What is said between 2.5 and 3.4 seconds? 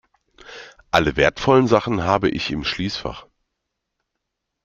Schließfach.